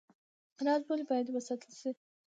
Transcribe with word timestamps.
راز 0.65 0.81
ولې 0.85 1.05
باید 1.09 1.27
وساتل 1.29 1.71
شي؟ 1.79 1.89